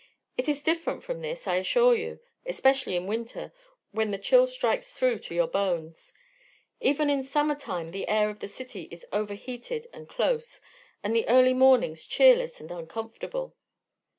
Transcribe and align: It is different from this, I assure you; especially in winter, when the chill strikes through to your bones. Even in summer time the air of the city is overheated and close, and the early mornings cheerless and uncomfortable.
It 0.35 0.49
is 0.49 0.63
different 0.63 1.03
from 1.03 1.21
this, 1.21 1.45
I 1.45 1.57
assure 1.57 1.93
you; 1.95 2.21
especially 2.43 2.95
in 2.95 3.05
winter, 3.05 3.53
when 3.91 4.09
the 4.09 4.17
chill 4.17 4.47
strikes 4.47 4.91
through 4.91 5.19
to 5.19 5.35
your 5.35 5.45
bones. 5.45 6.11
Even 6.79 7.07
in 7.07 7.23
summer 7.23 7.53
time 7.53 7.91
the 7.91 8.07
air 8.07 8.31
of 8.31 8.39
the 8.39 8.47
city 8.47 8.87
is 8.89 9.05
overheated 9.13 9.85
and 9.93 10.09
close, 10.09 10.59
and 11.03 11.15
the 11.15 11.29
early 11.29 11.53
mornings 11.53 12.07
cheerless 12.07 12.59
and 12.59 12.71
uncomfortable. 12.71 13.55